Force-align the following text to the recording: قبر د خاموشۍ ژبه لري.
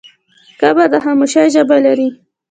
قبر 0.59 0.85
د 0.93 0.95
خاموشۍ 1.03 1.47
ژبه 1.55 1.77
لري. 1.85 2.07